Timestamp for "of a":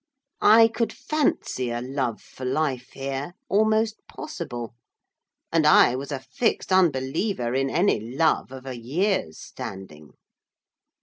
8.51-8.75